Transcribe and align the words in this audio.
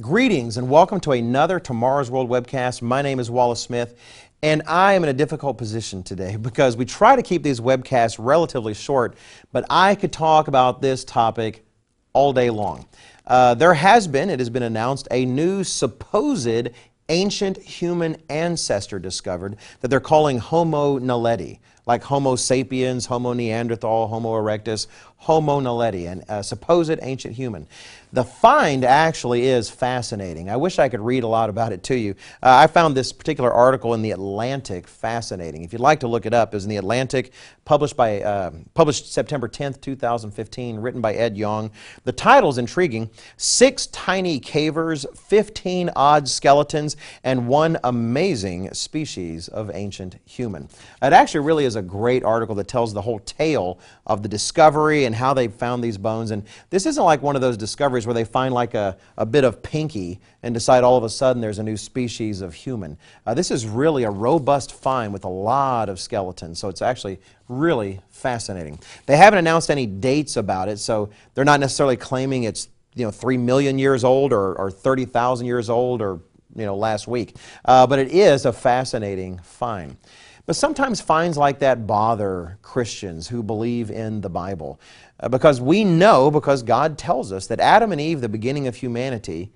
Greetings 0.00 0.56
and 0.56 0.70
welcome 0.70 1.00
to 1.00 1.12
another 1.12 1.60
Tomorrow's 1.60 2.10
World 2.10 2.30
webcast. 2.30 2.80
My 2.80 3.02
name 3.02 3.20
is 3.20 3.30
Wallace 3.30 3.60
Smith, 3.60 3.94
and 4.42 4.62
I 4.66 4.94
am 4.94 5.02
in 5.02 5.10
a 5.10 5.12
difficult 5.12 5.58
position 5.58 6.02
today 6.02 6.36
because 6.40 6.78
we 6.78 6.86
try 6.86 7.14
to 7.14 7.20
keep 7.20 7.42
these 7.42 7.60
webcasts 7.60 8.16
relatively 8.18 8.72
short, 8.72 9.18
but 9.52 9.66
I 9.68 9.94
could 9.94 10.10
talk 10.10 10.48
about 10.48 10.80
this 10.80 11.04
topic 11.04 11.66
all 12.14 12.32
day 12.32 12.48
long. 12.48 12.86
Uh, 13.26 13.52
there 13.52 13.74
has 13.74 14.08
been, 14.08 14.30
it 14.30 14.38
has 14.38 14.48
been 14.48 14.62
announced, 14.62 15.08
a 15.10 15.26
new 15.26 15.62
supposed 15.62 16.70
ancient 17.10 17.58
human 17.58 18.16
ancestor 18.30 18.98
discovered 18.98 19.58
that 19.82 19.88
they're 19.88 20.00
calling 20.00 20.38
Homo 20.38 21.00
naledi, 21.00 21.58
like 21.86 22.04
Homo 22.04 22.36
sapiens, 22.36 23.06
Homo 23.06 23.32
neanderthal, 23.32 24.06
Homo 24.08 24.32
erectus, 24.40 24.86
Homo 25.16 25.60
naledi, 25.60 26.22
a 26.28 26.42
supposed 26.42 26.98
ancient 27.00 27.34
human. 27.34 27.66
The 28.12 28.24
find 28.24 28.84
actually 28.84 29.46
is 29.46 29.70
fascinating. 29.70 30.50
I 30.50 30.56
wish 30.56 30.78
I 30.78 30.90
could 30.90 31.00
read 31.00 31.22
a 31.22 31.28
lot 31.28 31.48
about 31.48 31.72
it 31.72 31.82
to 31.84 31.96
you. 31.96 32.10
Uh, 32.42 32.56
I 32.56 32.66
found 32.66 32.94
this 32.94 33.10
particular 33.10 33.50
article 33.50 33.94
in 33.94 34.02
the 34.02 34.10
Atlantic 34.10 34.86
fascinating. 34.86 35.64
If 35.64 35.72
you'd 35.72 35.80
like 35.80 36.00
to 36.00 36.08
look 36.08 36.26
it 36.26 36.34
up, 36.34 36.54
it's 36.54 36.64
in 36.64 36.70
the 36.70 36.76
Atlantic, 36.76 37.32
published 37.64 37.96
by 37.96 38.20
uh, 38.20 38.50
published 38.74 39.12
September 39.12 39.48
10th, 39.48 39.80
2015, 39.80 40.76
written 40.78 41.00
by 41.00 41.14
Ed 41.14 41.38
Yong. 41.38 41.70
The 42.04 42.12
title 42.12 42.50
is 42.50 42.58
intriguing: 42.58 43.08
Six 43.38 43.86
tiny 43.86 44.40
cavers, 44.40 45.06
15 45.16 45.90
odd 45.96 46.28
skeletons, 46.28 46.96
and 47.24 47.48
one 47.48 47.78
amazing 47.82 48.74
species 48.74 49.48
of 49.48 49.70
ancient 49.72 50.18
human. 50.26 50.68
It 51.00 51.14
actually 51.14 51.46
really 51.46 51.64
is 51.64 51.71
a 51.76 51.82
great 51.82 52.24
article 52.24 52.56
that 52.56 52.66
tells 52.66 52.92
the 52.92 53.02
whole 53.02 53.20
tale 53.20 53.78
of 54.06 54.22
the 54.22 54.28
discovery 54.28 55.04
and 55.04 55.12
and 55.12 55.18
how 55.18 55.34
they 55.34 55.46
found 55.46 55.84
these 55.84 55.98
bones. 55.98 56.30
And 56.30 56.42
this 56.70 56.86
isn't 56.86 57.04
like 57.04 57.20
one 57.20 57.36
of 57.36 57.42
those 57.42 57.58
discoveries 57.58 58.06
where 58.06 58.14
they 58.14 58.24
find 58.24 58.54
like 58.54 58.72
a, 58.72 58.96
a 59.18 59.26
bit 59.26 59.44
of 59.44 59.62
pinky 59.62 60.20
and 60.42 60.54
decide 60.54 60.84
all 60.84 60.96
of 60.96 61.04
a 61.04 61.10
sudden 61.10 61.42
there's 61.42 61.58
a 61.58 61.62
new 61.62 61.76
species 61.76 62.40
of 62.40 62.54
human. 62.54 62.96
Uh, 63.26 63.34
this 63.34 63.50
is 63.50 63.66
really 63.66 64.04
a 64.04 64.10
robust 64.10 64.72
find 64.72 65.12
with 65.12 65.24
a 65.24 65.28
lot 65.28 65.90
of 65.90 66.00
skeletons, 66.00 66.58
so 66.58 66.70
it's 66.70 66.80
actually 66.80 67.20
really 67.46 68.00
fascinating. 68.08 68.78
They 69.04 69.18
haven't 69.18 69.38
announced 69.38 69.70
any 69.70 69.84
dates 69.84 70.38
about 70.38 70.70
it, 70.70 70.78
so 70.78 71.10
they're 71.34 71.44
not 71.44 71.60
necessarily 71.60 71.98
claiming 71.98 72.44
it's 72.44 72.68
you 72.94 73.04
know, 73.04 73.10
3 73.10 73.36
million 73.36 73.78
years 73.78 74.02
old 74.02 74.32
or, 74.32 74.54
or 74.54 74.70
30,000 74.70 75.46
years 75.46 75.68
old 75.68 76.00
or 76.00 76.20
you 76.56 76.64
know, 76.64 76.76
last 76.76 77.06
week. 77.06 77.36
Uh, 77.66 77.86
but 77.86 77.98
it 77.98 78.08
is 78.08 78.46
a 78.46 78.52
fascinating 78.52 79.38
find. 79.38 79.98
But 80.44 80.56
sometimes 80.56 81.00
finds 81.00 81.36
like 81.36 81.60
that 81.60 81.86
bother 81.86 82.58
Christians 82.62 83.28
who 83.28 83.42
believe 83.42 83.90
in 83.90 84.20
the 84.20 84.28
Bible 84.28 84.80
uh, 85.20 85.28
because 85.28 85.60
we 85.60 85.84
know, 85.84 86.30
because 86.30 86.62
God 86.62 86.98
tells 86.98 87.32
us, 87.32 87.46
that 87.46 87.60
Adam 87.60 87.92
and 87.92 88.00
Eve, 88.00 88.20
the 88.20 88.28
beginning 88.28 88.66
of 88.66 88.76
humanity, 88.76 89.52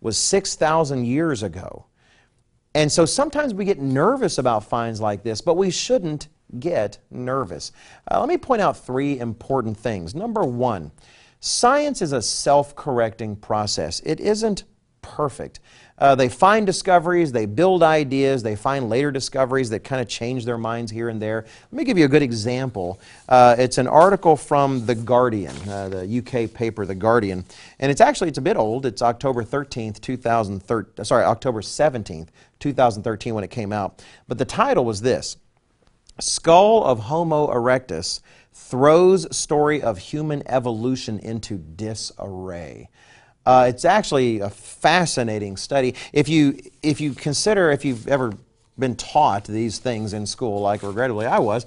was 0.00 0.16
6,000 0.16 1.04
years 1.04 1.42
ago. 1.42 1.86
And 2.74 2.92
so 2.92 3.04
sometimes 3.04 3.52
we 3.52 3.64
get 3.64 3.80
nervous 3.80 4.38
about 4.38 4.64
finds 4.64 5.00
like 5.00 5.24
this, 5.24 5.40
but 5.40 5.56
we 5.56 5.70
shouldn't 5.70 6.28
get 6.60 6.98
nervous. 7.10 7.72
Uh, 8.10 8.20
let 8.20 8.28
me 8.28 8.38
point 8.38 8.62
out 8.62 8.76
three 8.76 9.18
important 9.18 9.76
things. 9.76 10.14
Number 10.14 10.44
one, 10.44 10.92
science 11.40 12.00
is 12.00 12.12
a 12.12 12.22
self 12.22 12.76
correcting 12.76 13.36
process, 13.36 14.00
it 14.04 14.20
isn't 14.20 14.64
perfect. 15.16 15.60
Uh, 15.98 16.14
they 16.14 16.28
find 16.28 16.64
discoveries, 16.64 17.32
they 17.32 17.46
build 17.46 17.82
ideas, 17.82 18.42
they 18.42 18.54
find 18.54 18.88
later 18.88 19.10
discoveries 19.10 19.70
that 19.70 19.82
kind 19.82 20.00
of 20.00 20.08
change 20.08 20.44
their 20.44 20.58
minds 20.58 20.92
here 20.92 21.08
and 21.08 21.20
there. 21.20 21.44
Let 21.72 21.76
me 21.76 21.84
give 21.84 21.98
you 21.98 22.04
a 22.04 22.08
good 22.08 22.22
example. 22.22 23.00
Uh, 23.28 23.56
it's 23.58 23.78
an 23.78 23.88
article 23.88 24.36
from 24.36 24.86
The 24.86 24.94
Guardian, 24.94 25.56
uh, 25.68 25.88
the 25.88 26.18
UK 26.18 26.52
paper 26.52 26.86
The 26.86 26.94
Guardian, 26.94 27.44
and 27.80 27.90
it's 27.90 28.00
actually 28.00 28.28
it's 28.28 28.38
a 28.38 28.42
bit 28.42 28.56
old. 28.56 28.86
It's 28.86 29.02
October 29.02 29.42
13th, 29.42 30.00
2013, 30.00 31.04
sorry, 31.04 31.24
October 31.24 31.62
17th, 31.62 32.28
2013 32.60 33.34
when 33.34 33.42
it 33.42 33.50
came 33.50 33.72
out. 33.72 34.04
But 34.28 34.38
the 34.38 34.44
title 34.44 34.84
was 34.84 35.00
this, 35.00 35.36
Skull 36.20 36.84
of 36.84 37.00
Homo 37.00 37.48
erectus 37.48 38.20
throws 38.52 39.36
story 39.36 39.82
of 39.82 39.98
human 39.98 40.42
evolution 40.46 41.18
into 41.20 41.58
disarray. 41.58 42.88
Uh, 43.48 43.64
it's 43.64 43.86
actually 43.86 44.40
a 44.40 44.50
fascinating 44.50 45.56
study. 45.56 45.94
If 46.12 46.28
you, 46.28 46.58
if 46.82 47.00
you 47.00 47.14
consider, 47.14 47.70
if 47.70 47.82
you've 47.82 48.06
ever 48.06 48.34
been 48.78 48.94
taught 48.94 49.44
these 49.44 49.78
things 49.78 50.12
in 50.12 50.26
school, 50.26 50.60
like 50.60 50.82
regrettably 50.82 51.24
I 51.24 51.38
was, 51.38 51.64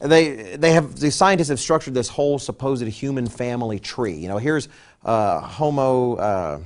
they, 0.00 0.56
they 0.56 0.72
have, 0.72 0.98
the 0.98 1.12
scientists 1.12 1.50
have 1.50 1.60
structured 1.60 1.94
this 1.94 2.08
whole 2.08 2.40
supposed 2.40 2.84
human 2.88 3.28
family 3.28 3.78
tree. 3.78 4.14
You 4.14 4.26
know, 4.26 4.38
here's 4.38 4.68
uh, 5.04 5.38
Homo 5.38 6.16
uh, 6.16 6.60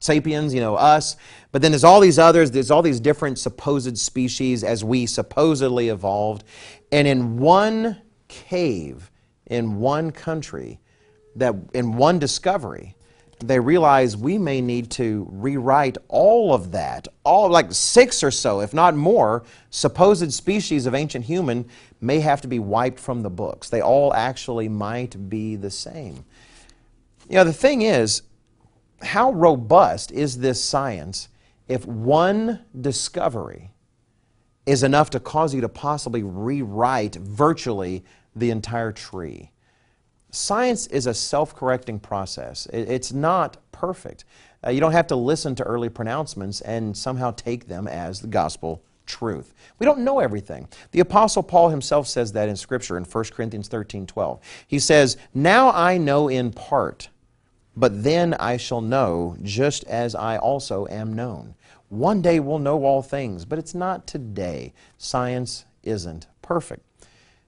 sapiens, 0.00 0.52
you 0.52 0.60
know, 0.60 0.74
us, 0.74 1.16
but 1.52 1.62
then 1.62 1.70
there's 1.70 1.84
all 1.84 2.00
these 2.00 2.18
others, 2.18 2.50
there's 2.50 2.72
all 2.72 2.82
these 2.82 2.98
different 2.98 3.38
supposed 3.38 3.96
species 3.96 4.64
as 4.64 4.82
we 4.82 5.06
supposedly 5.06 5.88
evolved. 5.88 6.42
And 6.90 7.06
in 7.06 7.38
one 7.38 8.02
cave, 8.26 9.08
in 9.46 9.78
one 9.78 10.10
country, 10.10 10.80
that 11.36 11.54
in 11.74 11.92
one 11.92 12.18
discovery, 12.18 12.96
they 13.40 13.58
realize 13.58 14.16
we 14.16 14.38
may 14.38 14.60
need 14.60 14.90
to 14.92 15.26
rewrite 15.30 15.96
all 16.08 16.52
of 16.52 16.72
that, 16.72 17.08
all 17.24 17.48
like 17.48 17.72
six 17.72 18.22
or 18.22 18.30
so, 18.30 18.60
if 18.60 18.74
not 18.74 18.94
more, 18.94 19.44
supposed 19.70 20.32
species 20.32 20.86
of 20.86 20.94
ancient 20.94 21.24
human 21.24 21.66
may 22.00 22.20
have 22.20 22.40
to 22.42 22.48
be 22.48 22.58
wiped 22.58 23.00
from 23.00 23.22
the 23.22 23.30
books. 23.30 23.68
They 23.70 23.80
all 23.80 24.12
actually 24.14 24.68
might 24.68 25.30
be 25.30 25.56
the 25.56 25.70
same. 25.70 26.24
You 27.28 27.36
know, 27.36 27.44
the 27.44 27.52
thing 27.52 27.82
is, 27.82 28.22
how 29.02 29.32
robust 29.32 30.12
is 30.12 30.38
this 30.38 30.62
science 30.62 31.28
if 31.68 31.86
one 31.86 32.64
discovery 32.78 33.70
is 34.66 34.82
enough 34.82 35.10
to 35.10 35.20
cause 35.20 35.54
you 35.54 35.62
to 35.62 35.68
possibly 35.68 36.22
rewrite 36.22 37.14
virtually 37.14 38.04
the 38.36 38.50
entire 38.50 38.92
tree? 38.92 39.50
Science 40.30 40.86
is 40.88 41.06
a 41.06 41.14
self 41.14 41.54
correcting 41.54 41.98
process, 41.98 42.66
it's 42.72 43.12
not 43.12 43.56
perfect. 43.72 44.24
Uh, 44.64 44.70
you 44.70 44.80
don't 44.80 44.92
have 44.92 45.06
to 45.06 45.16
listen 45.16 45.54
to 45.54 45.62
early 45.64 45.88
pronouncements 45.88 46.60
and 46.60 46.94
somehow 46.94 47.30
take 47.30 47.66
them 47.66 47.88
as 47.88 48.20
the 48.20 48.28
gospel 48.28 48.82
truth. 49.06 49.54
We 49.78 49.86
don't 49.86 50.00
know 50.00 50.20
everything. 50.20 50.68
The 50.92 51.00
Apostle 51.00 51.42
Paul 51.42 51.70
himself 51.70 52.06
says 52.06 52.32
that 52.32 52.48
in 52.48 52.56
Scripture 52.56 52.96
in 52.96 53.04
1 53.04 53.24
Corinthians 53.32 53.68
13 53.68 54.06
12. 54.06 54.40
He 54.66 54.78
says, 54.78 55.16
Now 55.34 55.70
I 55.70 55.98
know 55.98 56.28
in 56.28 56.52
part, 56.52 57.08
but 57.76 58.02
then 58.02 58.34
I 58.34 58.56
shall 58.56 58.80
know 58.80 59.36
just 59.42 59.84
as 59.84 60.14
I 60.14 60.36
also 60.36 60.86
am 60.88 61.14
known. 61.14 61.54
One 61.88 62.22
day 62.22 62.38
we'll 62.38 62.60
know 62.60 62.84
all 62.84 63.02
things, 63.02 63.44
but 63.44 63.58
it's 63.58 63.74
not 63.74 64.06
today. 64.06 64.74
Science 64.96 65.64
isn't 65.82 66.28
perfect. 66.40 66.86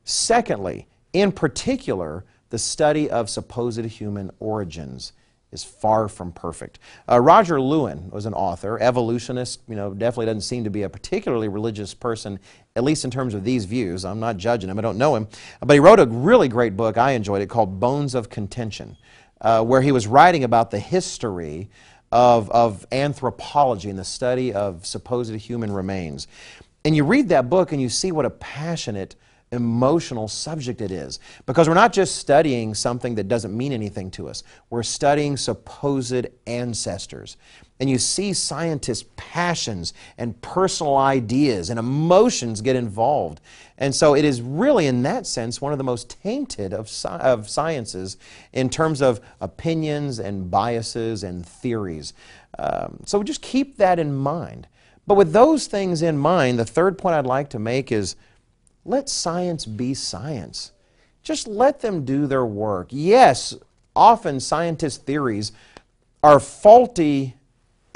Secondly, 0.04 0.88
in 1.12 1.31
particular, 1.31 2.25
the 2.52 2.58
study 2.58 3.08
of 3.08 3.30
supposed 3.30 3.82
human 3.82 4.30
origins 4.38 5.14
is 5.52 5.64
far 5.64 6.06
from 6.06 6.32
perfect. 6.32 6.78
Uh, 7.10 7.18
Roger 7.18 7.58
Lewin 7.58 8.10
was 8.10 8.26
an 8.26 8.34
author, 8.34 8.78
evolutionist, 8.78 9.62
you 9.66 9.74
know, 9.74 9.94
definitely 9.94 10.26
doesn't 10.26 10.42
seem 10.42 10.62
to 10.64 10.68
be 10.68 10.82
a 10.82 10.88
particularly 10.90 11.48
religious 11.48 11.94
person, 11.94 12.38
at 12.76 12.84
least 12.84 13.06
in 13.06 13.10
terms 13.10 13.32
of 13.32 13.42
these 13.42 13.64
views. 13.64 14.04
I'm 14.04 14.20
not 14.20 14.36
judging 14.36 14.68
him, 14.68 14.78
I 14.78 14.82
don't 14.82 14.98
know 14.98 15.16
him. 15.16 15.28
But 15.60 15.72
he 15.72 15.80
wrote 15.80 15.98
a 15.98 16.04
really 16.04 16.48
great 16.48 16.76
book, 16.76 16.98
I 16.98 17.12
enjoyed 17.12 17.40
it, 17.40 17.48
called 17.48 17.80
Bones 17.80 18.14
of 18.14 18.28
Contention, 18.28 18.98
uh, 19.40 19.64
where 19.64 19.80
he 19.80 19.92
was 19.92 20.06
writing 20.06 20.44
about 20.44 20.70
the 20.70 20.78
history 20.78 21.70
of, 22.10 22.50
of 22.50 22.86
anthropology 22.92 23.88
and 23.88 23.98
the 23.98 24.04
study 24.04 24.52
of 24.52 24.84
supposed 24.84 25.34
human 25.36 25.72
remains. 25.72 26.28
And 26.84 26.94
you 26.94 27.04
read 27.04 27.30
that 27.30 27.48
book 27.48 27.72
and 27.72 27.80
you 27.80 27.88
see 27.88 28.12
what 28.12 28.26
a 28.26 28.30
passionate 28.30 29.16
emotional 29.52 30.26
subject 30.26 30.80
it 30.80 30.90
is. 30.90 31.20
Because 31.46 31.68
we're 31.68 31.74
not 31.74 31.92
just 31.92 32.16
studying 32.16 32.74
something 32.74 33.14
that 33.14 33.28
doesn't 33.28 33.56
mean 33.56 33.72
anything 33.72 34.10
to 34.12 34.28
us, 34.28 34.42
we're 34.70 34.82
studying 34.82 35.36
supposed 35.36 36.26
ancestors. 36.46 37.36
And 37.78 37.90
you 37.90 37.98
see 37.98 38.32
scientists' 38.32 39.04
passions 39.16 39.93
and 40.16 40.40
personal 40.40 40.96
ideas 40.96 41.69
and 41.69 41.78
emotions 41.78 42.60
get 42.60 42.76
involved. 42.76 43.40
And 43.76 43.93
so 43.93 44.14
it 44.14 44.25
is 44.25 44.40
really, 44.40 44.87
in 44.87 45.02
that 45.02 45.26
sense, 45.26 45.60
one 45.60 45.72
of 45.72 45.78
the 45.78 45.84
most 45.84 46.08
tainted 46.22 46.72
of, 46.72 46.87
sci- 46.87 47.08
of 47.08 47.48
sciences 47.48 48.19
in 48.52 48.70
terms 48.70 49.02
of 49.02 49.20
opinions 49.40 50.20
and 50.20 50.48
biases 50.48 51.25
and 51.25 51.44
theories. 51.44 52.14
Um, 52.56 53.00
so 53.05 53.22
just 53.25 53.43
keep 53.43 53.78
that 53.78 53.98
in 53.98 54.14
mind. 54.14 54.69
But 55.06 55.16
with 55.16 55.32
those 55.32 55.66
things 55.66 56.02
in 56.02 56.16
mind, 56.16 56.60
the 56.60 56.64
third 56.64 56.96
point 56.96 57.16
I'd 57.16 57.26
like 57.26 57.50
to 57.50 57.58
make 57.58 57.90
is 57.90 58.14
let 58.84 59.08
science 59.08 59.64
be 59.64 59.94
science. 59.94 60.73
Just 61.23 61.46
let 61.46 61.81
them 61.81 62.05
do 62.05 62.26
their 62.26 62.44
work. 62.44 62.88
Yes, 62.90 63.55
often 63.94 64.40
scientist 64.40 65.06
theories 65.06 65.52
are 66.23 66.40
faulty 66.40 67.37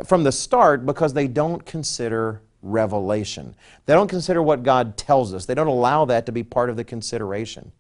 from 0.05 0.25
the 0.25 0.33
start 0.33 0.87
because 0.87 1.15
they 1.15 1.27
don't 1.27 1.65
consider 1.65 2.43
revelation. 2.63 3.55
They 3.87 3.95
don't 3.95 4.09
consider 4.09 4.43
what 4.43 4.63
God 4.63 4.97
tells 4.97 5.33
us, 5.33 5.47
they 5.47 5.55
don't 5.55 5.67
allow 5.67 6.05
that 6.07 6.27
to 6.27 6.33
be 6.33 6.43
part 6.43 6.71
of 6.71 6.77
the 6.77 6.85
consideration. 6.85 7.73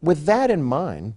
With 0.00 0.26
that 0.26 0.50
in 0.50 0.62
mind, 0.62 1.14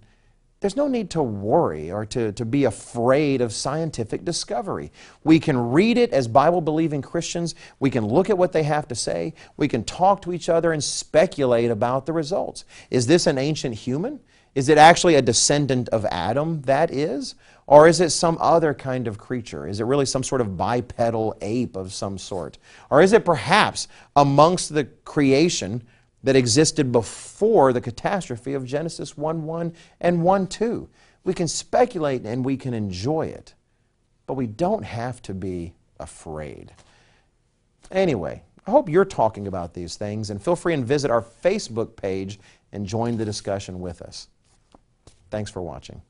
there's 0.60 0.76
no 0.76 0.88
need 0.88 1.10
to 1.10 1.22
worry 1.22 1.90
or 1.90 2.04
to, 2.06 2.32
to 2.32 2.44
be 2.44 2.64
afraid 2.64 3.40
of 3.40 3.52
scientific 3.52 4.24
discovery. 4.24 4.90
We 5.22 5.38
can 5.38 5.70
read 5.70 5.98
it 5.98 6.12
as 6.12 6.26
Bible 6.26 6.60
believing 6.60 7.00
Christians. 7.00 7.54
We 7.78 7.90
can 7.90 8.06
look 8.06 8.28
at 8.28 8.38
what 8.38 8.52
they 8.52 8.64
have 8.64 8.88
to 8.88 8.94
say. 8.94 9.34
We 9.56 9.68
can 9.68 9.84
talk 9.84 10.22
to 10.22 10.32
each 10.32 10.48
other 10.48 10.72
and 10.72 10.82
speculate 10.82 11.70
about 11.70 12.06
the 12.06 12.12
results. 12.12 12.64
Is 12.90 13.06
this 13.06 13.26
an 13.28 13.38
ancient 13.38 13.76
human? 13.76 14.18
Is 14.56 14.68
it 14.68 14.78
actually 14.78 15.14
a 15.14 15.22
descendant 15.22 15.88
of 15.90 16.04
Adam 16.06 16.62
that 16.62 16.92
is? 16.92 17.36
Or 17.68 17.86
is 17.86 18.00
it 18.00 18.10
some 18.10 18.36
other 18.40 18.74
kind 18.74 19.06
of 19.06 19.18
creature? 19.18 19.68
Is 19.68 19.78
it 19.78 19.84
really 19.84 20.06
some 20.06 20.24
sort 20.24 20.40
of 20.40 20.56
bipedal 20.56 21.36
ape 21.40 21.76
of 21.76 21.92
some 21.92 22.18
sort? 22.18 22.58
Or 22.90 23.00
is 23.00 23.12
it 23.12 23.24
perhaps 23.24 23.86
amongst 24.16 24.74
the 24.74 24.84
creation? 25.04 25.86
That 26.22 26.36
existed 26.36 26.90
before 26.92 27.72
the 27.72 27.80
catastrophe 27.80 28.54
of 28.54 28.64
Genesis 28.64 29.16
1 29.16 29.44
1 29.44 29.72
and 30.00 30.22
1 30.22 30.46
2. 30.46 30.88
We 31.24 31.34
can 31.34 31.48
speculate 31.48 32.24
and 32.24 32.44
we 32.44 32.56
can 32.56 32.74
enjoy 32.74 33.26
it, 33.26 33.54
but 34.26 34.34
we 34.34 34.46
don't 34.46 34.84
have 34.84 35.20
to 35.22 35.34
be 35.34 35.74
afraid. 35.98 36.72
Anyway, 37.90 38.42
I 38.66 38.70
hope 38.70 38.88
you're 38.88 39.04
talking 39.04 39.46
about 39.46 39.74
these 39.74 39.96
things, 39.96 40.30
and 40.30 40.42
feel 40.42 40.56
free 40.56 40.74
and 40.74 40.84
visit 40.84 41.10
our 41.10 41.22
Facebook 41.22 41.96
page 41.96 42.38
and 42.72 42.86
join 42.86 43.16
the 43.16 43.24
discussion 43.24 43.80
with 43.80 44.02
us. 44.02 44.28
Thanks 45.30 45.50
for 45.50 45.62
watching. 45.62 46.02